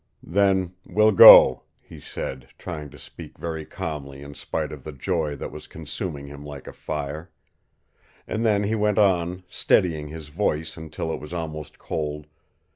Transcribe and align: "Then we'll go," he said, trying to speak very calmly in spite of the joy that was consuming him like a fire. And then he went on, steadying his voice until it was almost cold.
"Then 0.23 0.73
we'll 0.83 1.11
go," 1.11 1.61
he 1.79 1.99
said, 1.99 2.49
trying 2.57 2.89
to 2.89 2.97
speak 2.97 3.37
very 3.37 3.67
calmly 3.67 4.23
in 4.23 4.33
spite 4.33 4.71
of 4.71 4.83
the 4.83 4.91
joy 4.91 5.35
that 5.35 5.51
was 5.51 5.67
consuming 5.67 6.25
him 6.25 6.43
like 6.43 6.65
a 6.65 6.73
fire. 6.73 7.29
And 8.27 8.43
then 8.43 8.63
he 8.63 8.73
went 8.73 8.97
on, 8.97 9.43
steadying 9.47 10.07
his 10.07 10.29
voice 10.29 10.75
until 10.75 11.13
it 11.13 11.19
was 11.21 11.33
almost 11.33 11.77
cold. 11.77 12.25